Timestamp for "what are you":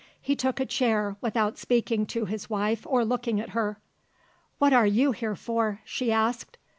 4.57-5.11